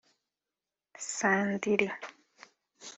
[1.07, 1.87] Sandili